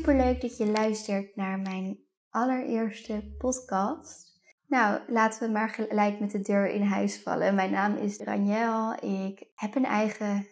Hi, 0.00 0.06
superleuk 0.06 0.40
dat 0.40 0.56
je 0.56 0.66
luistert 0.66 1.36
naar 1.36 1.58
mijn 1.58 1.98
allereerste 2.30 3.34
podcast. 3.38 4.40
Nou, 4.66 5.00
laten 5.06 5.46
we 5.46 5.52
maar 5.52 5.68
gelijk 5.68 6.20
met 6.20 6.30
de 6.30 6.40
deur 6.40 6.68
in 6.68 6.82
huis 6.82 7.22
vallen. 7.22 7.54
Mijn 7.54 7.70
naam 7.70 7.96
is 7.96 8.18
Raniel. 8.18 8.92
Ik 8.92 9.44
heb 9.54 9.74
een 9.74 9.84
eigen 9.84 10.46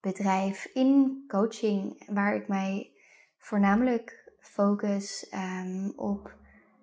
bedrijf 0.00 0.64
in 0.64 1.24
coaching 1.28 2.04
waar 2.06 2.34
ik 2.34 2.48
mij 2.48 2.90
voornamelijk 3.38 4.32
focus 4.40 5.32
um, 5.34 5.92
op 5.96 6.34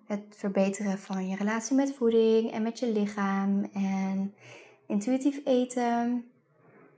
het 0.06 0.24
verbeteren 0.36 0.98
van 0.98 1.28
je 1.28 1.36
relatie 1.36 1.76
met 1.76 1.94
voeding 1.94 2.52
en 2.52 2.62
met 2.62 2.78
je 2.78 2.92
lichaam 2.92 3.64
en 3.72 4.34
intuïtief 4.86 5.40
eten, 5.44 6.24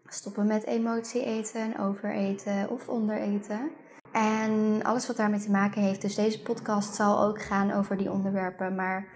stoppen 0.07 0.47
met 0.47 0.65
emotie 0.65 1.25
eten, 1.25 1.79
overeten 1.79 2.71
of 2.71 2.89
ondereten. 2.89 3.71
En 4.13 4.83
alles 4.83 5.07
wat 5.07 5.17
daarmee 5.17 5.41
te 5.41 5.51
maken 5.51 5.83
heeft. 5.83 6.01
Dus 6.01 6.15
deze 6.15 6.43
podcast 6.43 6.95
zal 6.95 7.23
ook 7.23 7.43
gaan 7.43 7.71
over 7.71 7.97
die 7.97 8.11
onderwerpen. 8.11 8.75
Maar 8.75 9.09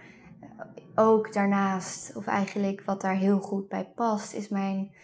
ook 0.94 1.32
daarnaast, 1.32 2.16
of 2.16 2.26
eigenlijk 2.26 2.82
wat 2.84 3.00
daar 3.00 3.16
heel 3.16 3.38
goed 3.40 3.68
bij 3.68 3.84
past, 3.94 4.32
is 4.32 4.48
mijn 4.48 4.94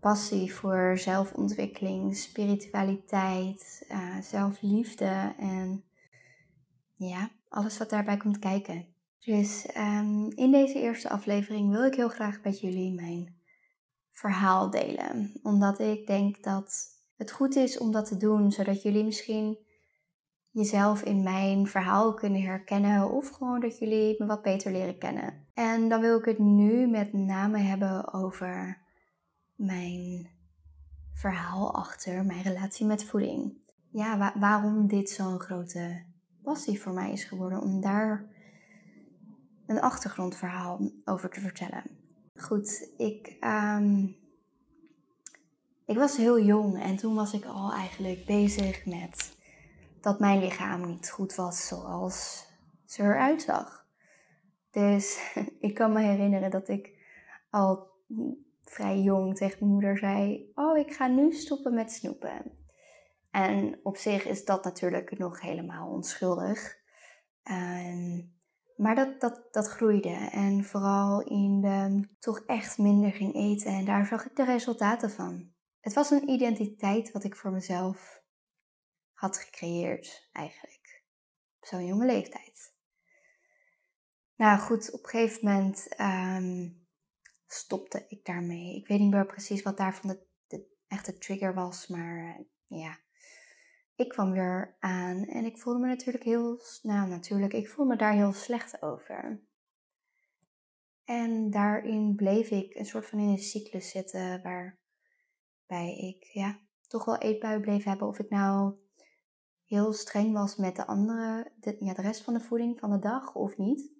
passie 0.00 0.54
voor 0.54 0.98
zelfontwikkeling, 0.98 2.16
spiritualiteit, 2.16 3.86
uh, 3.90 4.20
zelfliefde 4.22 5.34
en 5.38 5.84
ja, 6.96 7.30
alles 7.48 7.78
wat 7.78 7.90
daarbij 7.90 8.16
komt 8.16 8.38
kijken. 8.38 8.86
Dus 9.18 9.68
um, 9.76 10.30
in 10.34 10.50
deze 10.50 10.80
eerste 10.80 11.08
aflevering 11.08 11.70
wil 11.70 11.84
ik 11.84 11.94
heel 11.94 12.08
graag 12.08 12.40
met 12.42 12.60
jullie 12.60 12.94
mijn 12.94 13.36
verhaal 14.10 14.70
delen. 14.70 15.40
Omdat 15.42 15.78
ik 15.78 16.06
denk 16.06 16.42
dat 16.42 16.86
het 17.22 17.32
goed 17.32 17.56
is 17.56 17.78
om 17.78 17.92
dat 17.92 18.06
te 18.06 18.16
doen, 18.16 18.52
zodat 18.52 18.82
jullie 18.82 19.04
misschien 19.04 19.58
jezelf 20.50 21.02
in 21.02 21.22
mijn 21.22 21.66
verhaal 21.66 22.14
kunnen 22.14 22.42
herkennen 22.42 23.10
of 23.10 23.28
gewoon 23.28 23.60
dat 23.60 23.78
jullie 23.78 24.14
me 24.18 24.26
wat 24.26 24.42
beter 24.42 24.72
leren 24.72 24.98
kennen. 24.98 25.46
En 25.54 25.88
dan 25.88 26.00
wil 26.00 26.18
ik 26.18 26.24
het 26.24 26.38
nu 26.38 26.86
met 26.86 27.12
name 27.12 27.58
hebben 27.58 28.12
over 28.12 28.82
mijn 29.54 30.30
verhaal 31.14 31.74
achter 31.74 32.24
mijn 32.24 32.42
relatie 32.42 32.86
met 32.86 33.04
voeding. 33.04 33.60
Ja, 33.90 34.32
waarom 34.38 34.86
dit 34.86 35.10
zo'n 35.10 35.40
grote 35.40 36.04
passie 36.42 36.80
voor 36.80 36.92
mij 36.92 37.12
is 37.12 37.24
geworden 37.24 37.60
om 37.60 37.80
daar 37.80 38.28
een 39.66 39.80
achtergrondverhaal 39.80 40.90
over 41.04 41.30
te 41.30 41.40
vertellen. 41.40 41.82
Goed, 42.34 42.92
ik, 42.96 43.36
um, 43.40 44.16
ik 45.92 45.98
was 45.98 46.16
heel 46.16 46.40
jong 46.40 46.82
en 46.82 46.96
toen 46.96 47.14
was 47.14 47.32
ik 47.32 47.44
al 47.44 47.72
eigenlijk 47.72 48.24
bezig 48.24 48.86
met 48.86 49.36
dat 50.00 50.20
mijn 50.20 50.38
lichaam 50.38 50.86
niet 50.86 51.10
goed 51.10 51.34
was 51.34 51.66
zoals 51.66 52.46
ze 52.84 53.02
eruit 53.02 53.42
zag. 53.42 53.86
Dus 54.70 55.34
ik 55.60 55.74
kan 55.74 55.92
me 55.92 56.00
herinneren 56.00 56.50
dat 56.50 56.68
ik 56.68 56.90
al 57.50 57.90
vrij 58.64 59.00
jong 59.00 59.36
tegen 59.36 59.56
mijn 59.60 59.72
moeder 59.72 59.98
zei: 59.98 60.50
Oh, 60.54 60.78
ik 60.78 60.92
ga 60.92 61.06
nu 61.06 61.32
stoppen 61.32 61.74
met 61.74 61.92
snoepen. 61.92 62.52
En 63.30 63.80
op 63.82 63.96
zich 63.96 64.26
is 64.26 64.44
dat 64.44 64.64
natuurlijk 64.64 65.18
nog 65.18 65.40
helemaal 65.40 65.88
onschuldig. 65.88 66.76
Maar 68.76 68.94
dat, 68.94 69.20
dat, 69.20 69.42
dat 69.50 69.68
groeide. 69.68 70.28
En 70.30 70.64
vooral 70.64 71.20
in 71.20 71.60
de 71.60 72.08
toch 72.18 72.42
echt 72.46 72.78
minder 72.78 73.12
ging 73.12 73.34
eten. 73.34 73.72
En 73.72 73.84
daar 73.84 74.06
zag 74.06 74.24
ik 74.26 74.36
de 74.36 74.44
resultaten 74.44 75.10
van. 75.10 75.52
Het 75.82 75.92
was 75.92 76.10
een 76.10 76.28
identiteit 76.28 77.12
wat 77.12 77.24
ik 77.24 77.36
voor 77.36 77.50
mezelf 77.50 78.22
had 79.12 79.38
gecreëerd, 79.38 80.28
eigenlijk. 80.32 81.04
Op 81.60 81.66
zo'n 81.66 81.86
jonge 81.86 82.06
leeftijd. 82.06 82.74
Nou 84.36 84.58
goed, 84.58 84.92
op 84.92 85.02
een 85.02 85.08
gegeven 85.08 85.44
moment 85.44 86.00
um, 86.00 86.86
stopte 87.46 88.04
ik 88.08 88.24
daarmee. 88.24 88.76
Ik 88.76 88.86
weet 88.86 88.98
niet 88.98 89.10
meer 89.10 89.26
precies 89.26 89.62
wat 89.62 89.76
daarvan 89.76 90.10
de, 90.10 90.26
de 90.46 90.66
echte 90.88 91.18
trigger 91.18 91.54
was, 91.54 91.86
maar 91.86 92.38
uh, 92.38 92.80
ja 92.80 93.00
ik 94.02 94.08
kwam 94.08 94.32
weer 94.32 94.76
aan 94.78 95.24
en 95.24 95.44
ik 95.44 95.58
voelde 95.58 95.80
me 95.80 95.86
natuurlijk 95.86 96.24
heel, 96.24 96.60
nou 96.82 97.08
natuurlijk, 97.08 97.52
ik 97.52 97.68
voelde 97.68 97.90
me 97.90 97.98
daar 97.98 98.12
heel 98.12 98.32
slecht 98.32 98.82
over. 98.82 99.42
En 101.04 101.50
daarin 101.50 102.14
bleef 102.14 102.50
ik 102.50 102.74
een 102.74 102.84
soort 102.84 103.06
van 103.06 103.18
in 103.18 103.28
een 103.28 103.38
cyclus 103.38 103.90
zitten 103.90 104.42
waarbij 105.72 105.96
ik 105.96 106.24
ja, 106.24 106.58
toch 106.86 107.04
wel 107.04 107.18
eetbui 107.18 107.60
bleef 107.60 107.84
hebben. 107.84 108.08
Of 108.08 108.18
ik 108.18 108.30
nou 108.30 108.74
heel 109.64 109.92
streng 109.92 110.32
was 110.32 110.56
met 110.56 110.76
de 110.76 110.86
andere, 110.86 111.52
de, 111.60 111.76
ja, 111.78 111.94
de 111.94 112.02
rest 112.02 112.22
van 112.22 112.34
de 112.34 112.40
voeding 112.40 112.78
van 112.78 112.90
de 112.90 112.98
dag 112.98 113.34
of 113.34 113.56
niet. 113.56 113.90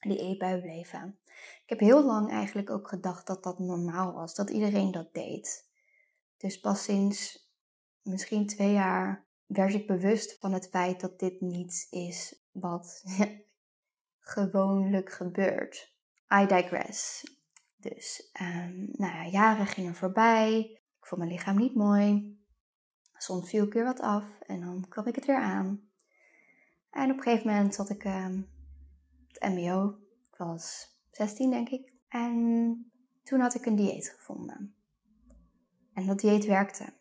Die 0.00 0.18
eetbui 0.18 0.60
bleven. 0.60 1.18
Ik 1.62 1.68
heb 1.68 1.80
heel 1.80 2.04
lang 2.04 2.30
eigenlijk 2.30 2.70
ook 2.70 2.88
gedacht 2.88 3.26
dat 3.26 3.42
dat 3.42 3.58
normaal 3.58 4.12
was, 4.12 4.34
dat 4.34 4.50
iedereen 4.50 4.90
dat 4.90 5.14
deed. 5.14 5.70
Dus 6.36 6.60
pas 6.60 6.82
sinds 6.82 7.50
misschien 8.02 8.46
twee 8.46 8.72
jaar 8.72 9.26
werd 9.46 9.74
ik 9.74 9.86
bewust 9.86 10.38
van 10.38 10.52
het 10.52 10.68
feit 10.68 11.00
dat 11.00 11.18
dit 11.18 11.40
niet 11.40 11.86
is 11.90 12.44
wat 12.52 13.04
gewoonlijk 14.20 15.10
gebeurt. 15.10 15.94
I 16.34 16.46
digress. 16.46 17.22
Dus 17.94 18.30
um, 18.40 18.88
nou 18.92 19.12
ja, 19.12 19.26
jaren 19.26 19.66
gingen 19.66 19.94
voorbij. 19.94 20.58
Ik 20.98 21.06
vond 21.06 21.20
mijn 21.20 21.32
lichaam 21.32 21.56
niet 21.56 21.74
mooi. 21.74 22.38
Soms 23.16 23.48
viel 23.48 23.64
ik 23.64 23.72
weer 23.72 23.84
wat 23.84 24.00
af 24.00 24.40
en 24.40 24.60
dan 24.60 24.86
kwam 24.88 25.06
ik 25.06 25.14
het 25.14 25.26
weer 25.26 25.40
aan. 25.40 25.88
En 26.90 27.10
op 27.10 27.16
een 27.16 27.22
gegeven 27.22 27.46
moment 27.46 27.74
zat 27.74 27.90
ik 27.90 28.04
um, 28.04 28.48
het 29.28 29.52
MBO. 29.54 29.98
Ik 30.30 30.36
was 30.36 30.94
16 31.10 31.50
denk 31.50 31.68
ik. 31.68 31.92
En 32.08 32.92
toen 33.22 33.40
had 33.40 33.54
ik 33.54 33.66
een 33.66 33.76
dieet 33.76 34.08
gevonden. 34.08 34.74
En 35.92 36.06
dat 36.06 36.20
dieet 36.20 36.44
werkte. 36.44 36.92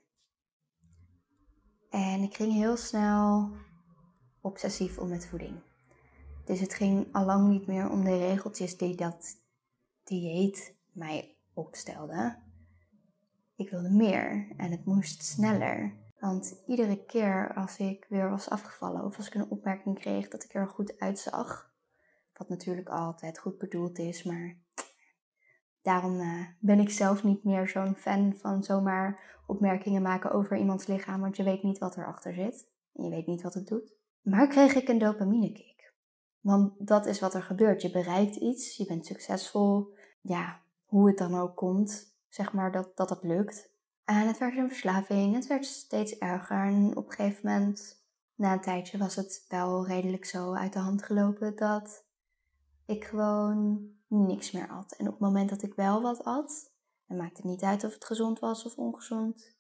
En 1.90 2.22
ik 2.22 2.36
ging 2.36 2.54
heel 2.54 2.78
snel 2.78 3.52
obsessief 4.42 4.98
om 4.98 5.10
met 5.10 5.28
voeding. 5.28 5.62
Dus 6.46 6.60
het 6.60 6.74
ging 6.74 7.14
al 7.14 7.26
lang 7.26 7.50
niet 7.50 7.68
meer 7.68 7.90
om 7.90 8.04
de 8.04 8.18
regeltjes 8.18 8.78
die 8.78 8.96
dat 8.96 9.44
dieet 10.06 10.76
mij 10.92 11.38
opstelde. 11.54 12.38
Ik 13.56 13.70
wilde 13.70 13.90
meer 13.90 14.54
en 14.58 14.72
het 14.72 14.86
moest 14.86 15.24
sneller. 15.24 15.94
Want 16.20 16.64
iedere 16.68 17.06
keer 17.06 17.54
als 17.56 17.78
ik 17.78 18.06
weer 18.10 18.30
was 18.30 18.50
afgevallen 18.50 19.04
of 19.04 19.18
als 19.18 19.28
ik 19.28 19.34
een 19.34 19.50
opmerking 19.50 20.00
kreeg 20.00 20.28
dat 20.28 20.44
ik 20.44 20.54
er 20.54 20.68
goed 20.68 21.00
uitzag, 21.00 21.74
wat 22.34 22.50
natuurlijk 22.50 22.90
altijd 22.90 23.40
goed 23.40 23.58
bedoeld 23.58 23.98
is, 23.98 24.24
maar 24.24 24.58
daarom 25.82 26.20
uh, 26.20 26.46
ben 26.60 26.80
ik 26.80 26.90
zelf 26.90 27.24
niet 27.24 27.44
meer 27.44 27.68
zo'n 27.68 27.96
fan 27.96 28.36
van 28.36 28.64
zomaar 28.64 29.40
opmerkingen 29.48 30.02
maken 30.02 30.32
over 30.32 30.58
iemands 30.58 30.88
lichaam, 30.88 31.22
want 31.22 31.38
je 31.38 31.44
weet 31.44 31.64
niet 31.64 31.78
wat 31.78 31.98
erachter 31.98 32.34
zit. 32.34 32.70
En 32.94 33.04
je 33.04 33.10
weet 33.10 33.28
niet 33.28 33.42
wat 33.42 33.54
het 33.54 33.68
doet. 33.68 33.94
Maar 34.22 34.48
kreeg 34.48 34.76
ik 34.76 34.88
een 34.88 34.98
dopamine 34.98 35.52
kick. 35.52 35.75
Want 36.46 36.74
dat 36.78 37.06
is 37.06 37.20
wat 37.20 37.34
er 37.34 37.44
gebeurt. 37.44 37.82
Je 37.82 37.92
bereikt 37.92 38.36
iets, 38.36 38.78
je 38.78 38.86
bent 38.86 39.06
succesvol. 39.06 39.94
Ja, 40.22 40.60
hoe 40.86 41.08
het 41.08 41.18
dan 41.18 41.40
ook 41.40 41.56
komt, 41.56 42.14
zeg 42.30 42.54
maar 42.54 42.72
dat 42.72 42.98
dat 42.98 43.10
het 43.10 43.24
lukt. 43.24 43.70
En 44.04 44.28
het 44.28 44.38
werd 44.38 44.58
een 44.58 44.68
verslaving, 44.68 45.36
het 45.36 45.48
werd 45.48 45.66
steeds 45.66 46.18
erger. 46.18 46.66
En 46.66 46.98
op 46.98 47.06
een 47.06 47.12
gegeven 47.12 47.50
moment, 47.50 48.02
na 48.36 48.54
een 48.54 48.62
tijdje, 48.62 48.98
was 48.98 49.16
het 49.16 49.46
wel 49.50 49.88
redelijk 49.88 50.26
zo 50.26 50.54
uit 50.54 50.74
de 50.74 50.80
hand 50.80 51.04
gelopen 51.04 51.56
dat 51.56 52.04
ik 52.86 53.06
gewoon 53.06 53.90
niks 54.08 54.52
meer 54.52 54.70
at. 54.70 54.96
En 54.98 55.06
op 55.06 55.12
het 55.12 55.22
moment 55.22 55.50
dat 55.50 55.64
ik 55.64 55.74
wel 55.74 56.02
wat 56.02 56.24
at, 56.24 56.72
en 57.08 57.18
maakte 57.18 57.48
niet 57.48 57.64
uit 57.64 57.84
of 57.84 57.94
het 57.94 58.06
gezond 58.06 58.40
was 58.40 58.66
of 58.66 58.78
ongezond, 58.78 59.52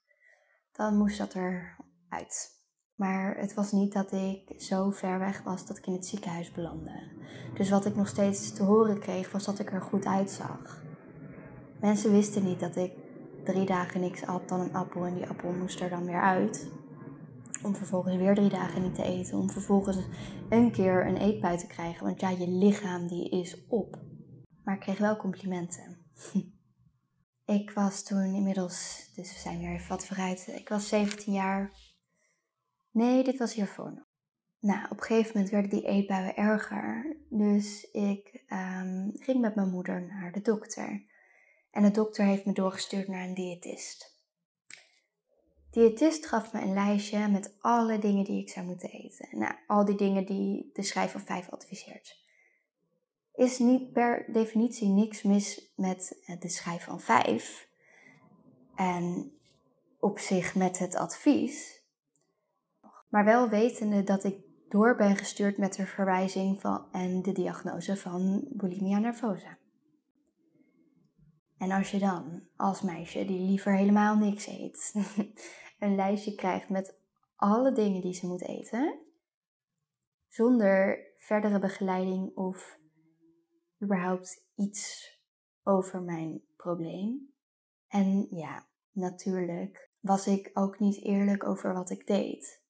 dan 0.72 0.98
moest 0.98 1.18
dat 1.18 1.36
eruit. 1.36 2.55
Maar 2.96 3.38
het 3.38 3.54
was 3.54 3.72
niet 3.72 3.94
dat 3.94 4.12
ik 4.12 4.54
zo 4.58 4.90
ver 4.90 5.20
weg 5.20 5.44
was 5.44 5.66
dat 5.66 5.78
ik 5.78 5.88
in 5.88 5.94
het 5.94 6.06
ziekenhuis 6.06 6.52
belandde. 6.52 7.12
Dus 7.54 7.70
wat 7.70 7.86
ik 7.86 7.96
nog 7.96 8.08
steeds 8.08 8.54
te 8.54 8.64
horen 8.64 9.00
kreeg 9.00 9.32
was 9.32 9.46
dat 9.46 9.60
ik 9.60 9.72
er 9.72 9.82
goed 9.82 10.06
uitzag. 10.06 10.84
Mensen 11.82 12.12
wisten 12.12 12.44
niet 12.44 12.60
dat 12.60 12.76
ik 12.76 12.92
drie 13.44 13.66
dagen 13.66 14.02
niks 14.02 14.26
at 14.26 14.50
dan 14.50 14.60
een 14.60 14.74
appel 14.74 15.06
en 15.06 15.16
die 15.16 15.28
appel 15.28 15.52
moest 15.52 15.82
er 15.82 15.90
dan 15.90 16.06
weer 16.06 16.22
uit. 16.22 16.72
Om 17.64 17.76
vervolgens 17.76 18.16
weer 18.16 18.36
drie 18.36 18.50
dagen 18.50 18.82
niet 18.82 18.96
te 18.96 19.04
eten. 19.04 19.38
Om 19.38 19.50
vervolgens 19.50 19.98
een 20.50 20.72
keer 20.72 21.08
een 21.08 21.18
eetbui 21.18 21.58
te 21.58 21.68
krijgen. 21.68 22.06
Want 22.06 22.20
ja, 22.20 22.30
je 22.30 22.48
lichaam 22.48 23.08
die 23.08 23.30
is 23.30 23.66
op. 23.68 24.00
Maar 24.64 24.76
ik 24.76 24.82
kreeg 24.82 24.98
wel 24.98 25.18
complimenten. 25.18 25.98
ik 27.46 27.72
was 27.72 28.04
toen 28.04 28.36
inmiddels, 28.36 29.10
dus 29.16 29.34
we 29.34 29.40
zijn 29.40 29.60
weer 29.60 29.74
even 29.74 29.90
wat 29.90 30.06
vooruit. 30.06 30.48
Ik 30.56 30.70
was 30.70 30.88
17 30.88 31.34
jaar. 31.34 31.72
Nee, 32.96 33.24
dit 33.24 33.38
was 33.38 33.54
hiervoor 33.54 33.94
nog. 33.94 34.06
Nou, 34.60 34.84
op 34.84 34.98
een 34.98 35.04
gegeven 35.04 35.32
moment 35.34 35.52
werden 35.52 35.70
die 35.70 35.88
eetbuien 35.88 36.36
erger. 36.36 37.18
Dus 37.30 37.92
ik 37.92 38.44
um, 38.50 39.12
ging 39.14 39.42
met 39.42 39.56
mijn 39.56 39.70
moeder 39.70 40.02
naar 40.02 40.32
de 40.32 40.42
dokter. 40.42 41.06
En 41.72 41.84
de 41.84 41.92
dokter 41.92 42.26
heeft 42.26 42.46
me 42.46 42.54
doorgestuurd 42.54 43.08
naar 43.08 43.24
een 43.24 43.34
diëtist. 43.34 44.20
diëtist 45.70 46.26
gaf 46.26 46.54
me 46.54 46.62
een 46.62 46.74
lijstje 46.74 47.28
met 47.28 47.56
alle 47.60 48.00
dingen 48.00 48.24
die 48.24 48.42
ik 48.42 48.50
zou 48.50 48.66
moeten 48.66 48.90
eten. 48.90 49.28
Nou, 49.32 49.54
al 49.68 49.86
die 49.86 49.96
dingen 49.96 50.26
die 50.26 50.70
de 50.74 50.84
schrijf 50.84 51.12
van 51.12 51.22
5 51.22 51.50
adviseert. 51.50 52.24
Is 53.34 53.60
niet 53.60 53.92
per 53.92 54.26
definitie 54.32 54.90
niks 54.90 55.22
mis 55.22 55.74
met 55.76 56.22
de 56.40 56.50
schijf 56.50 56.84
van 56.84 57.02
5. 57.02 57.68
En 58.76 59.34
op 60.00 60.20
zich 60.20 60.56
met 60.56 60.80
het 60.80 60.96
advies. 60.96 61.75
Maar 63.16 63.26
wel 63.26 63.50
wetende 63.50 64.04
dat 64.04 64.24
ik 64.24 64.38
door 64.70 64.96
ben 64.96 65.16
gestuurd 65.16 65.58
met 65.58 65.76
de 65.76 65.86
verwijzing 65.86 66.62
van, 66.62 66.92
en 66.92 67.22
de 67.22 67.32
diagnose 67.32 67.98
van 67.98 68.48
bulimia 68.50 69.00
nervosa. 69.00 69.58
En 71.58 71.72
als 71.72 71.92
je 71.92 72.00
dan 72.00 72.48
als 72.56 72.82
meisje 72.82 73.26
die 73.26 73.48
liever 73.48 73.76
helemaal 73.76 74.18
niks 74.18 74.48
eet, 74.48 74.94
een 75.80 75.96
lijstje 75.96 76.36
krijgt 76.36 76.70
met 76.70 77.00
alle 77.36 77.72
dingen 77.72 78.02
die 78.02 78.14
ze 78.14 78.28
moet 78.28 78.48
eten, 78.48 79.00
zonder 80.28 81.08
verdere 81.16 81.60
begeleiding 81.60 82.36
of 82.36 82.80
überhaupt 83.84 84.46
iets 84.56 85.12
over 85.64 86.02
mijn 86.02 86.42
probleem. 86.56 87.34
En 87.88 88.28
ja, 88.30 88.68
natuurlijk 88.92 89.92
was 90.00 90.28
ik 90.28 90.52
ook 90.54 90.80
niet 90.80 91.04
eerlijk 91.04 91.44
over 91.44 91.74
wat 91.74 91.90
ik 91.90 92.08
deed. 92.08 92.65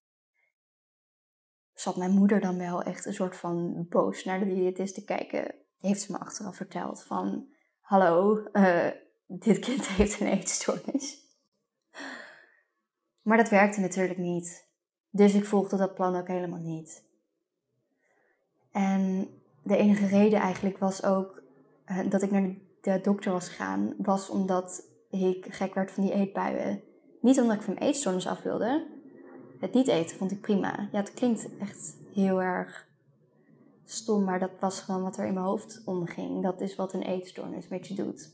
Zat 1.86 1.96
mijn 1.96 2.12
moeder 2.12 2.40
dan 2.40 2.58
wel 2.58 2.82
echt 2.82 3.06
een 3.06 3.14
soort 3.14 3.36
van 3.36 3.86
boos 3.90 4.24
naar 4.24 4.40
de 4.40 4.46
diëtist 4.46 4.94
te 4.94 5.04
kijken? 5.04 5.56
Heeft 5.78 6.02
ze 6.02 6.12
me 6.12 6.18
achteraf 6.18 6.56
verteld 6.56 7.04
van, 7.04 7.48
hallo, 7.82 8.44
uh, 8.54 8.88
dit 9.28 9.60
kind 9.60 9.88
heeft 9.98 10.20
een 10.20 10.28
eetstoornis. 10.28 11.18
Maar 13.22 13.38
dat 13.38 13.50
werkte 13.50 13.80
natuurlijk 13.80 14.18
niet. 14.18 14.68
Dus 15.10 15.34
ik 15.34 15.46
volgde 15.46 15.78
dat 15.78 15.94
plan 15.94 16.16
ook 16.16 16.28
helemaal 16.28 16.60
niet. 16.60 17.04
En 18.72 19.30
de 19.64 19.78
enige 19.78 20.06
reden 20.06 20.40
eigenlijk 20.40 20.78
was 20.78 21.04
ook 21.04 21.44
uh, 21.86 22.10
dat 22.10 22.22
ik 22.22 22.32
naar 22.32 22.56
de 22.82 23.02
dokter 23.02 23.32
was 23.32 23.48
gegaan, 23.48 23.94
was 23.98 24.30
omdat 24.30 24.84
ik 25.10 25.46
gek 25.50 25.74
werd 25.74 25.92
van 25.92 26.04
die 26.04 26.14
eetbuien. 26.14 26.82
Niet 27.22 27.40
omdat 27.40 27.56
ik 27.56 27.62
van 27.62 27.76
eetstoornis 27.76 28.28
af 28.28 28.42
wilde. 28.42 28.95
Het 29.66 29.74
niet 29.74 29.88
eten 29.88 30.18
vond 30.18 30.32
ik 30.32 30.42
prima. 30.42 30.90
Ja, 30.92 31.00
het 31.00 31.14
klinkt 31.14 31.48
echt 31.60 31.98
heel 32.14 32.42
erg 32.42 32.88
stom, 33.86 34.24
maar 34.24 34.40
dat 34.40 34.52
was 34.60 34.80
gewoon 34.80 35.02
wat 35.02 35.18
er 35.18 35.26
in 35.26 35.34
mijn 35.34 35.46
hoofd 35.46 35.82
omging. 35.86 36.44
Dat 36.44 36.62
is 36.62 36.76
wat 36.76 36.94
een 36.94 37.02
eetstoornis 37.02 37.68
met 37.68 37.88
je 37.88 37.94
doet. 37.94 38.32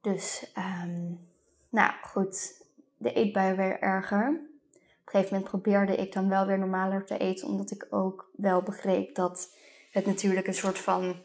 Dus, 0.00 0.52
um, 0.84 1.28
nou 1.70 1.92
goed, 2.02 2.64
de 2.96 3.12
eetbuien 3.12 3.56
werden 3.56 3.80
erger. 3.80 4.28
Op 4.28 4.74
een 4.74 4.80
gegeven 5.04 5.32
moment 5.32 5.50
probeerde 5.50 5.96
ik 5.96 6.12
dan 6.12 6.28
wel 6.28 6.46
weer 6.46 6.58
normaler 6.58 7.06
te 7.06 7.18
eten, 7.18 7.48
omdat 7.48 7.70
ik 7.70 7.86
ook 7.90 8.30
wel 8.36 8.62
begreep 8.62 9.14
dat 9.14 9.54
het 9.90 10.06
natuurlijk 10.06 10.46
een 10.46 10.54
soort 10.54 10.78
van, 10.78 11.16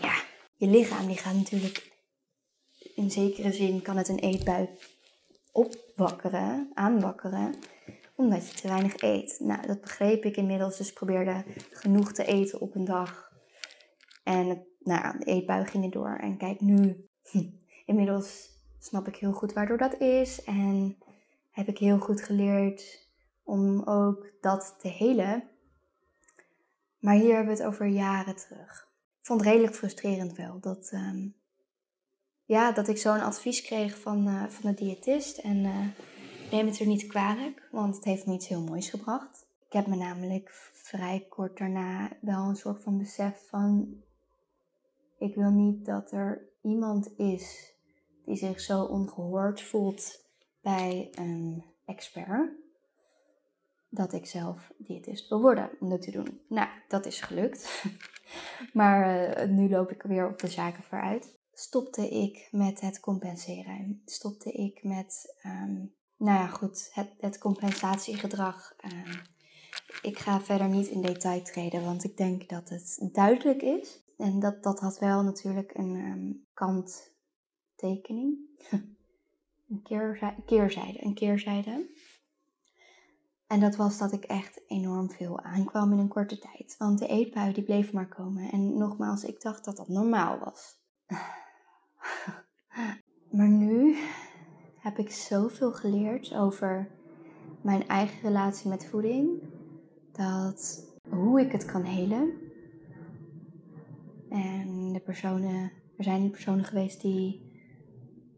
ja, 0.00 0.14
je 0.56 0.66
lichaam 0.66 1.06
die 1.06 1.16
gaat 1.16 1.34
natuurlijk, 1.34 1.92
in 2.94 3.10
zekere 3.10 3.52
zin 3.52 3.82
kan 3.82 3.96
het 3.96 4.08
een 4.08 4.18
eetbui 4.18 4.68
opwakkeren, 5.52 6.70
aanwakkeren, 6.74 7.54
omdat 8.18 8.48
je 8.48 8.54
te 8.54 8.68
weinig 8.68 9.02
eet. 9.02 9.36
Nou, 9.40 9.66
dat 9.66 9.80
begreep 9.80 10.24
ik 10.24 10.36
inmiddels, 10.36 10.76
dus 10.76 10.92
probeerde 10.92 11.44
genoeg 11.70 12.12
te 12.12 12.24
eten 12.24 12.60
op 12.60 12.74
een 12.74 12.84
dag. 12.84 13.32
En 14.24 14.66
nou, 14.78 15.18
de 15.18 15.24
eetbui 15.24 15.66
ging 15.66 15.92
door. 15.92 16.16
En 16.16 16.36
kijk, 16.36 16.60
nu, 16.60 17.08
inmiddels 17.86 18.48
snap 18.78 19.08
ik 19.08 19.16
heel 19.16 19.32
goed 19.32 19.52
waardoor 19.52 19.78
dat 19.78 20.00
is. 20.00 20.44
En 20.44 20.98
heb 21.50 21.68
ik 21.68 21.78
heel 21.78 21.98
goed 21.98 22.22
geleerd 22.22 23.08
om 23.42 23.82
ook 23.82 24.32
dat 24.40 24.76
te 24.78 24.88
helen. 24.88 25.48
Maar 26.98 27.14
hier 27.14 27.34
hebben 27.34 27.54
we 27.54 27.62
het 27.62 27.68
over 27.68 27.86
jaren 27.86 28.36
terug. 28.36 28.88
Ik 29.20 29.26
vond 29.26 29.40
het 29.40 29.48
redelijk 29.48 29.74
frustrerend 29.74 30.36
wel 30.36 30.60
dat, 30.60 30.90
um, 30.94 31.34
ja, 32.44 32.72
dat 32.72 32.88
ik 32.88 32.98
zo'n 32.98 33.20
advies 33.20 33.62
kreeg 33.62 33.98
van, 33.98 34.28
uh, 34.28 34.44
van 34.48 34.70
de 34.70 34.84
diëtist. 34.84 35.38
En 35.38 35.56
uh, 35.56 35.86
neem 36.50 36.66
het 36.66 36.78
er 36.78 36.86
niet 36.86 37.06
kwalijk, 37.06 37.68
want 37.70 37.94
het 37.94 38.04
heeft 38.04 38.26
me 38.26 38.34
iets 38.34 38.48
heel 38.48 38.62
moois 38.62 38.90
gebracht. 38.90 39.46
Ik 39.66 39.72
heb 39.72 39.86
me 39.86 39.96
namelijk 39.96 40.50
vrij 40.72 41.26
kort 41.28 41.58
daarna 41.58 42.16
wel 42.20 42.48
een 42.48 42.56
soort 42.56 42.82
van 42.82 42.98
besef 42.98 43.48
van... 43.48 43.96
Ik 45.18 45.34
wil 45.34 45.50
niet 45.50 45.84
dat 45.84 46.12
er 46.12 46.48
iemand 46.62 47.18
is 47.18 47.74
die 48.24 48.36
zich 48.36 48.60
zo 48.60 48.82
ongehoord 48.82 49.62
voelt 49.62 50.24
bij 50.60 51.08
een 51.10 51.64
expert, 51.84 52.50
dat 53.88 54.12
ik 54.12 54.26
zelf 54.26 54.72
diëtist 54.78 55.28
wil 55.28 55.40
worden 55.40 55.70
om 55.80 55.88
dat 55.88 56.02
te 56.02 56.10
doen. 56.10 56.40
Nou, 56.48 56.68
dat 56.88 57.06
is 57.06 57.20
gelukt. 57.20 57.84
maar 58.72 59.28
uh, 59.38 59.56
nu 59.56 59.68
loop 59.68 59.90
ik 59.90 60.02
weer 60.02 60.28
op 60.28 60.38
de 60.38 60.48
zaken 60.48 60.82
vooruit. 60.82 61.38
Stopte 61.52 62.08
ik 62.08 62.48
met 62.50 62.80
het 62.80 63.00
compenseren. 63.00 64.02
Stopte 64.04 64.52
ik 64.52 64.82
met, 64.82 65.36
um, 65.44 65.94
nou 66.18 66.38
ja, 66.38 66.46
goed, 66.46 66.90
het, 66.92 67.10
het 67.18 67.38
compensatiegedrag. 67.38 68.74
Um, 68.84 69.22
ik 70.02 70.18
ga 70.18 70.40
verder 70.40 70.68
niet 70.68 70.86
in 70.86 71.02
detail 71.02 71.42
treden, 71.42 71.84
want 71.84 72.04
ik 72.04 72.16
denk 72.16 72.48
dat 72.48 72.68
het 72.68 73.08
duidelijk 73.12 73.62
is. 73.62 74.02
En 74.16 74.40
dat, 74.40 74.62
dat 74.62 74.80
had 74.80 74.98
wel 74.98 75.22
natuurlijk 75.22 75.74
een 75.74 75.94
um, 75.94 76.46
kanttekening. 76.54 78.38
een 79.68 79.82
keerzijde, 79.82 80.42
keerzijde, 80.46 81.04
een 81.04 81.14
keerzijde. 81.14 81.90
En 83.46 83.60
dat 83.60 83.76
was 83.76 83.98
dat 83.98 84.12
ik 84.12 84.24
echt 84.24 84.60
enorm 84.66 85.10
veel 85.10 85.40
aankwam 85.40 85.92
in 85.92 85.98
een 85.98 86.08
korte 86.08 86.38
tijd. 86.38 86.74
Want 86.78 86.98
de 86.98 87.06
eetbui 87.06 87.52
die 87.52 87.62
bleef 87.62 87.92
maar 87.92 88.08
komen. 88.08 88.50
En 88.50 88.78
nogmaals, 88.78 89.24
ik 89.24 89.40
dacht 89.40 89.64
dat 89.64 89.76
dat 89.76 89.88
normaal 89.88 90.38
was. 90.38 90.78
maar 93.36 93.48
nu 93.48 93.96
heb 94.88 94.98
ik 94.98 95.10
zoveel 95.10 95.72
geleerd 95.72 96.34
over 96.34 96.90
mijn 97.62 97.88
eigen 97.88 98.20
relatie 98.20 98.68
met 98.68 98.86
voeding. 98.86 99.42
Dat 100.12 100.88
hoe 101.10 101.40
ik 101.40 101.52
het 101.52 101.64
kan 101.64 101.82
helen. 101.82 102.32
En 104.28 104.92
de 104.92 105.00
personen, 105.00 105.72
er 105.96 106.04
zijn 106.04 106.30
personen 106.30 106.64
geweest 106.64 107.00
die 107.00 107.52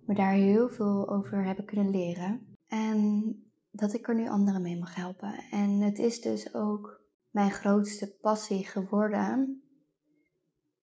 me 0.06 0.14
daar 0.14 0.32
heel 0.32 0.68
veel 0.68 1.08
over 1.08 1.44
hebben 1.44 1.64
kunnen 1.64 1.90
leren. 1.90 2.56
En 2.66 3.34
dat 3.70 3.94
ik 3.94 4.08
er 4.08 4.14
nu 4.14 4.28
anderen 4.28 4.62
mee 4.62 4.78
mag 4.78 4.94
helpen. 4.94 5.34
En 5.50 5.70
het 5.80 5.98
is 5.98 6.20
dus 6.20 6.54
ook 6.54 7.00
mijn 7.30 7.50
grootste 7.50 8.16
passie 8.20 8.64
geworden, 8.64 9.62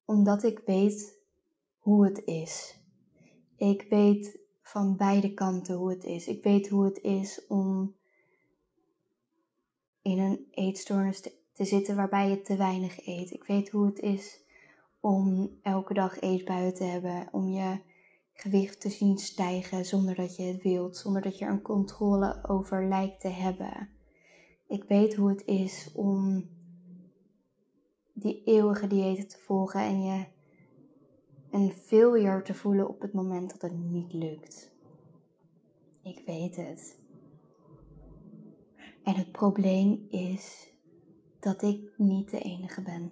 omdat 0.06 0.44
ik 0.44 0.62
weet 0.66 1.22
hoe 1.78 2.06
het 2.06 2.22
is. 2.26 2.82
Ik 3.56 3.86
weet 3.90 4.47
van 4.68 4.96
beide 4.96 5.34
kanten 5.34 5.76
hoe 5.76 5.90
het 5.90 6.04
is. 6.04 6.28
Ik 6.28 6.44
weet 6.44 6.70
hoe 6.70 6.86
het 6.86 7.02
is 7.02 7.46
om 7.48 7.96
in 10.02 10.20
een 10.20 10.48
eetstoornis 10.52 11.22
te, 11.22 11.32
te 11.54 11.66
zitten 11.66 11.96
waarbij 11.96 12.30
je 12.30 12.42
te 12.42 12.56
weinig 12.56 13.08
eet. 13.08 13.32
Ik 13.32 13.44
weet 13.44 13.70
hoe 13.70 13.86
het 13.86 14.00
is 14.00 14.46
om 15.00 15.50
elke 15.62 15.94
dag 15.94 16.20
eetbuien 16.20 16.74
te 16.74 16.84
hebben, 16.84 17.28
om 17.32 17.50
je 17.50 17.80
gewicht 18.34 18.82
te 18.82 18.90
zien 18.90 19.18
stijgen 19.18 19.86
zonder 19.86 20.16
dat 20.16 20.36
je 20.36 20.44
het 20.44 20.64
wilt, 20.64 20.98
zonder 20.98 21.22
dat 21.22 21.38
je 21.38 21.46
er 21.46 21.52
een 21.52 21.62
controle 21.62 22.40
over 22.48 22.88
lijkt 22.88 23.20
te 23.20 23.30
hebben. 23.30 23.90
Ik 24.68 24.84
weet 24.84 25.16
hoe 25.16 25.30
het 25.30 25.46
is 25.46 25.92
om 25.96 26.50
die 28.14 28.44
eeuwige 28.44 28.88
diëten 28.88 29.28
te 29.28 29.38
volgen 29.40 29.82
en 29.82 30.04
je 30.04 30.26
een 31.62 31.74
failure 31.74 32.42
te 32.42 32.54
voelen 32.54 32.88
op 32.88 33.02
het 33.02 33.14
moment 33.14 33.52
dat 33.52 33.62
het 33.62 33.80
niet 33.80 34.14
lukt. 34.14 34.72
Ik 36.04 36.22
weet 36.26 36.56
het. 36.56 37.00
En 39.04 39.16
het 39.16 39.32
probleem 39.32 40.06
is 40.10 40.74
dat 41.40 41.62
ik 41.62 41.94
niet 41.98 42.32
de 42.32 42.40
enige 42.40 42.82
ben. 42.82 43.12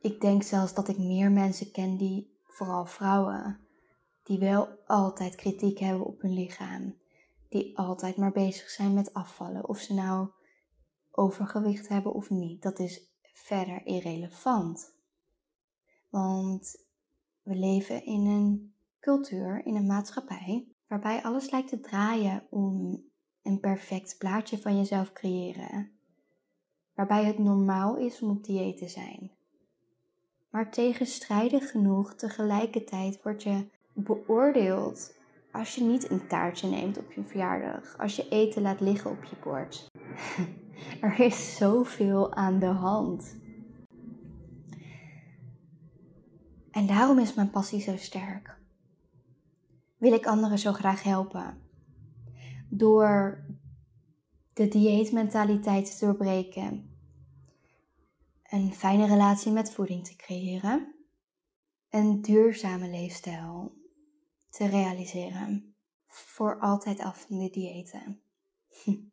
Ik 0.00 0.20
denk 0.20 0.42
zelfs 0.42 0.74
dat 0.74 0.88
ik 0.88 0.98
meer 0.98 1.32
mensen 1.32 1.70
ken 1.70 1.96
die 1.96 2.38
vooral 2.44 2.86
vrouwen, 2.86 3.60
die 4.22 4.38
wel 4.38 4.68
altijd 4.86 5.34
kritiek 5.34 5.78
hebben 5.78 6.06
op 6.06 6.20
hun 6.20 6.32
lichaam, 6.32 6.94
die 7.48 7.78
altijd 7.78 8.16
maar 8.16 8.32
bezig 8.32 8.68
zijn 8.68 8.94
met 8.94 9.14
afvallen, 9.14 9.68
of 9.68 9.78
ze 9.78 9.94
nou 9.94 10.28
overgewicht 11.10 11.88
hebben 11.88 12.12
of 12.12 12.30
niet, 12.30 12.62
dat 12.62 12.78
is 12.78 13.14
verder 13.32 13.86
irrelevant. 13.86 14.95
Want 16.20 16.76
we 17.42 17.54
leven 17.54 18.04
in 18.04 18.26
een 18.26 18.74
cultuur, 19.00 19.66
in 19.66 19.76
een 19.76 19.86
maatschappij, 19.86 20.66
waarbij 20.86 21.22
alles 21.22 21.50
lijkt 21.50 21.68
te 21.68 21.80
draaien 21.80 22.46
om 22.50 23.04
een 23.42 23.60
perfect 23.60 24.18
plaatje 24.18 24.58
van 24.58 24.76
jezelf 24.76 25.12
creëren. 25.12 25.90
Waarbij 26.94 27.24
het 27.24 27.38
normaal 27.38 27.96
is 27.96 28.22
om 28.22 28.30
op 28.30 28.44
dieet 28.44 28.76
te 28.76 28.88
zijn 28.88 29.36
maar 30.56 30.70
tegenstrijdig 30.70 31.70
genoeg 31.70 32.14
tegelijkertijd 32.14 33.22
word 33.22 33.42
je 33.42 33.66
beoordeeld 33.92 35.14
Als 35.52 35.74
je 35.74 35.84
niet 35.84 36.10
een 36.10 36.26
taartje 36.26 36.68
neemt 36.68 36.98
op 36.98 37.12
je 37.12 37.24
verjaardag. 37.24 37.98
Als 37.98 38.16
je 38.16 38.28
eten 38.28 38.62
laat 38.62 38.80
liggen 38.80 39.10
op 39.10 39.24
je 39.24 39.36
bord. 39.44 39.90
er 41.00 41.20
is 41.20 41.56
zoveel 41.56 42.34
aan 42.34 42.58
de 42.58 42.66
hand. 42.66 43.36
En 46.76 46.86
daarom 46.86 47.18
is 47.18 47.34
mijn 47.34 47.50
passie 47.50 47.80
zo 47.80 47.96
sterk. 47.96 48.58
Wil 49.96 50.12
ik 50.12 50.26
anderen 50.26 50.58
zo 50.58 50.72
graag 50.72 51.02
helpen. 51.02 51.62
Door 52.68 53.44
de 54.54 54.68
dieetmentaliteit 54.68 55.98
te 55.98 56.04
doorbreken. 56.04 56.98
Een 58.42 58.74
fijne 58.74 59.06
relatie 59.06 59.52
met 59.52 59.72
voeding 59.72 60.04
te 60.04 60.16
creëren. 60.16 60.94
Een 61.90 62.22
duurzame 62.22 62.88
leefstijl 62.88 63.72
te 64.50 64.66
realiseren. 64.66 65.74
Voor 66.06 66.60
altijd 66.60 67.00
af 67.00 67.20
van 67.20 67.38
de 67.38 67.50
diëten. 67.50 68.20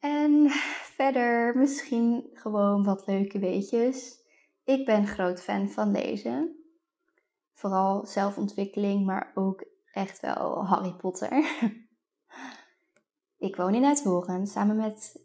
en 0.00 0.50
verder 0.96 1.56
misschien 1.56 2.30
gewoon 2.32 2.84
wat 2.84 3.06
leuke 3.06 3.38
weetjes. 3.38 4.24
Ik 4.64 4.84
ben 4.84 5.06
groot 5.06 5.42
fan 5.42 5.70
van 5.70 5.90
lezen. 5.90 6.55
Vooral 7.56 8.06
zelfontwikkeling, 8.06 9.06
maar 9.06 9.32
ook 9.34 9.64
echt 9.92 10.20
wel 10.20 10.64
Harry 10.64 10.92
Potter. 10.92 11.44
ik 13.48 13.56
woon 13.56 13.74
in 13.74 13.84
Uithoren 13.84 14.46
samen 14.46 14.76
met 14.76 15.24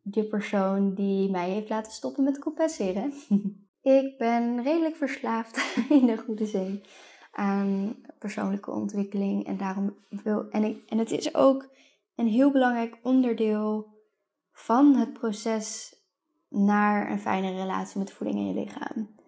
de 0.00 0.24
persoon 0.24 0.94
die 0.94 1.30
mij 1.30 1.50
heeft 1.50 1.68
laten 1.68 1.92
stoppen 1.92 2.24
met 2.24 2.38
compenseren. 2.38 3.12
ik 3.98 4.18
ben 4.18 4.62
redelijk 4.62 4.96
verslaafd 4.96 5.76
in 6.00 6.06
de 6.06 6.16
goede 6.16 6.46
zin 6.46 6.84
aan 7.32 7.96
persoonlijke 8.18 8.70
ontwikkeling. 8.70 9.46
En, 9.46 9.56
daarom 9.56 9.96
wil, 10.08 10.50
en, 10.50 10.64
ik, 10.64 10.88
en 10.88 10.98
het 10.98 11.10
is 11.10 11.34
ook 11.34 11.68
een 12.14 12.28
heel 12.28 12.50
belangrijk 12.50 12.98
onderdeel 13.02 13.88
van 14.52 14.94
het 14.94 15.12
proces 15.12 15.96
naar 16.48 17.10
een 17.10 17.20
fijne 17.20 17.52
relatie 17.52 17.98
met 17.98 18.12
voeding 18.12 18.38
in 18.38 18.46
je 18.46 18.54
lichaam. 18.54 19.22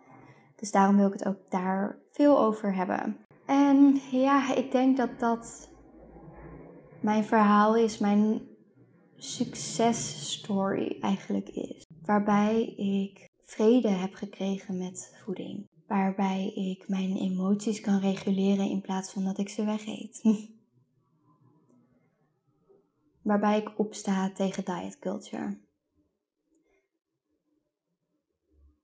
Dus 0.57 0.71
daarom 0.71 0.97
wil 0.97 1.07
ik 1.07 1.13
het 1.13 1.27
ook 1.27 1.51
daar 1.51 1.99
veel 2.11 2.39
over 2.39 2.75
hebben. 2.75 3.17
En 3.47 4.01
ja, 4.11 4.55
ik 4.55 4.73
denk 4.73 4.97
dat 4.97 5.21
dat 5.21 5.71
mijn 7.01 7.25
verhaal 7.25 7.77
is, 7.77 7.99
mijn 7.99 8.41
successtory 9.17 10.97
eigenlijk 11.01 11.49
is. 11.49 11.87
Waarbij 12.03 12.65
ik 12.77 13.29
vrede 13.43 13.89
heb 13.89 14.15
gekregen 14.15 14.79
met 14.79 15.17
voeding. 15.25 15.69
Waarbij 15.87 16.53
ik 16.55 16.89
mijn 16.89 17.17
emoties 17.17 17.81
kan 17.81 17.99
reguleren 17.99 18.71
in 18.71 18.81
plaats 18.81 19.13
van 19.13 19.25
dat 19.25 19.39
ik 19.39 19.49
ze 19.49 19.65
wegeet. 19.65 20.23
waarbij 23.23 23.59
ik 23.59 23.79
opsta 23.79 24.31
tegen 24.33 24.65
diet 24.65 24.99
culture. 24.99 25.59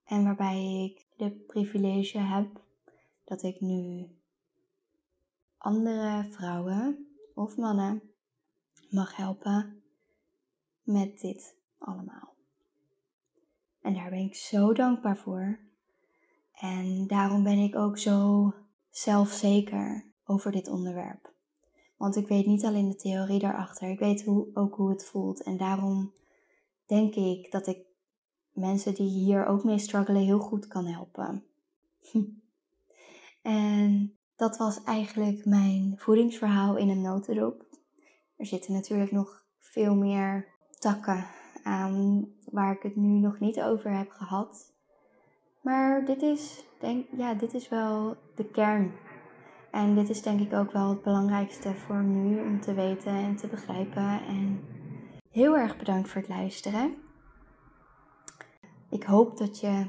En 0.04 0.24
waarbij 0.24 0.84
ik 0.84 1.01
de 1.16 1.30
privilege 1.30 2.18
heb 2.18 2.60
dat 3.24 3.42
ik 3.42 3.60
nu 3.60 4.08
andere 5.56 6.24
vrouwen 6.30 7.06
of 7.34 7.56
mannen 7.56 8.02
mag 8.90 9.16
helpen 9.16 9.82
met 10.82 11.20
dit 11.20 11.56
allemaal. 11.78 12.34
En 13.80 13.94
daar 13.94 14.10
ben 14.10 14.18
ik 14.18 14.34
zo 14.34 14.72
dankbaar 14.72 15.16
voor. 15.16 15.58
En 16.52 17.06
daarom 17.06 17.42
ben 17.42 17.58
ik 17.58 17.76
ook 17.76 17.98
zo 17.98 18.52
zelfzeker 18.90 20.12
over 20.24 20.52
dit 20.52 20.68
onderwerp. 20.68 21.32
Want 21.96 22.16
ik 22.16 22.28
weet 22.28 22.46
niet 22.46 22.64
alleen 22.64 22.88
de 22.88 22.96
theorie 22.96 23.38
daarachter, 23.38 23.90
ik 23.90 23.98
weet 23.98 24.26
ook 24.54 24.74
hoe 24.74 24.90
het 24.90 25.04
voelt. 25.04 25.42
En 25.42 25.56
daarom 25.56 26.12
denk 26.86 27.14
ik 27.14 27.50
dat 27.50 27.66
ik 27.66 27.86
mensen 28.52 28.94
die 28.94 29.08
hier 29.08 29.46
ook 29.46 29.64
mee 29.64 29.78
struggelen 29.78 30.22
heel 30.22 30.38
goed 30.38 30.66
kan 30.66 30.86
helpen. 30.86 31.44
en 33.42 34.16
dat 34.36 34.56
was 34.56 34.82
eigenlijk 34.82 35.44
mijn 35.44 35.94
voedingsverhaal 35.96 36.76
in 36.76 36.88
een 36.88 37.02
notendop. 37.02 37.66
Er 38.36 38.46
zitten 38.46 38.72
natuurlijk 38.72 39.10
nog 39.10 39.44
veel 39.58 39.94
meer 39.94 40.48
takken 40.78 41.26
aan 41.62 42.26
waar 42.50 42.72
ik 42.72 42.82
het 42.82 42.96
nu 42.96 43.18
nog 43.18 43.40
niet 43.40 43.60
over 43.60 43.96
heb 43.96 44.10
gehad. 44.10 44.72
Maar 45.60 46.04
dit 46.04 46.22
is, 46.22 46.64
denk, 46.80 47.06
ja, 47.16 47.34
dit 47.34 47.54
is 47.54 47.68
wel 47.68 48.16
de 48.34 48.44
kern. 48.44 48.92
En 49.70 49.94
dit 49.94 50.08
is 50.08 50.22
denk 50.22 50.40
ik 50.40 50.52
ook 50.52 50.72
wel 50.72 50.88
het 50.88 51.02
belangrijkste 51.02 51.74
voor 51.74 52.02
nu 52.02 52.40
om 52.40 52.60
te 52.60 52.74
weten 52.74 53.12
en 53.12 53.36
te 53.36 53.46
begrijpen. 53.46 54.20
En 54.26 54.60
heel 55.30 55.56
erg 55.56 55.76
bedankt 55.76 56.08
voor 56.08 56.20
het 56.20 56.30
luisteren. 56.30 56.94
Ik 58.92 59.02
hoop 59.02 59.36
dat 59.36 59.60
je 59.60 59.86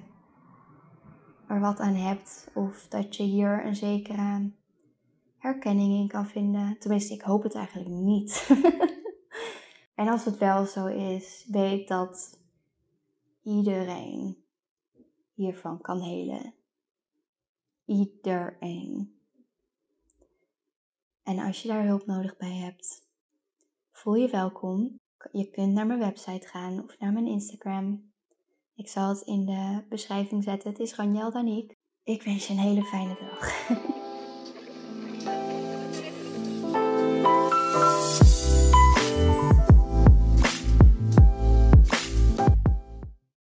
er 1.48 1.60
wat 1.60 1.80
aan 1.80 1.96
hebt 1.96 2.48
of 2.54 2.88
dat 2.88 3.16
je 3.16 3.24
hier 3.24 3.66
een 3.66 3.76
zekere 3.76 4.52
herkenning 5.38 5.94
in 5.94 6.08
kan 6.08 6.28
vinden. 6.28 6.80
Tenminste, 6.80 7.14
ik 7.14 7.22
hoop 7.22 7.44
het 7.44 7.56
eigenlijk 7.56 7.90
niet. 7.90 8.50
en 9.96 10.08
als 10.08 10.26
het 10.26 10.38
wel 10.38 10.66
zo 10.66 10.86
is, 10.86 11.48
weet 11.50 11.88
dat 11.88 12.40
iedereen 13.42 14.46
hiervan 15.34 15.82
kan 15.82 16.02
helen. 16.02 16.54
Iedereen. 17.86 19.20
En 21.24 21.40
als 21.40 21.62
je 21.62 21.68
daar 21.68 21.86
hulp 21.86 22.06
nodig 22.06 22.38
bij 22.38 22.56
hebt, 22.56 23.08
voel 23.92 24.16
je 24.16 24.30
welkom. 24.30 25.00
Je 25.32 25.50
kunt 25.50 25.74
naar 25.74 25.88
mijn 25.88 26.00
website 26.00 26.48
gaan 26.48 26.84
of 26.84 27.00
naar 27.00 27.14
mijn 27.14 27.28
Instagram. 27.28 28.13
Ik 28.76 28.88
zal 28.88 29.10
het 29.10 29.22
in 29.22 29.46
de 29.46 29.86
beschrijving 29.90 30.44
zetten. 30.44 30.70
Het 30.70 30.80
is 30.80 30.96
Ranjel 30.96 31.32
Daniek. 31.32 31.76
Ik 32.04 32.24
wens 32.24 32.48
je 32.48 32.54
een 32.54 32.60
hele 32.60 32.84
fijne 32.84 33.18
dag. 33.20 33.68